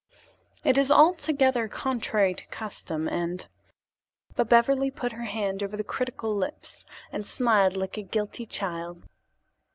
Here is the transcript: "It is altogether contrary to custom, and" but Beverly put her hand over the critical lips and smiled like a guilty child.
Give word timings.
"It 0.63 0.79
is 0.79 0.89
altogether 0.91 1.67
contrary 1.67 2.33
to 2.33 2.47
custom, 2.47 3.07
and" 3.07 3.45
but 4.35 4.49
Beverly 4.49 4.89
put 4.89 5.11
her 5.11 5.25
hand 5.25 5.61
over 5.61 5.77
the 5.77 5.83
critical 5.83 6.33
lips 6.35 6.83
and 7.11 7.23
smiled 7.23 7.77
like 7.77 7.97
a 7.97 8.01
guilty 8.01 8.47
child. 8.47 9.03